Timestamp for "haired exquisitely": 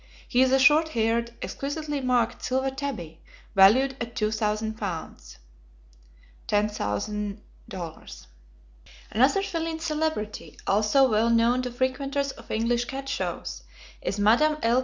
0.89-2.01